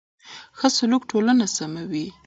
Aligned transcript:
ښه 0.57 0.67
سلوک 0.77 1.03
ټولنه 1.11 1.45
سموي. 1.55 2.07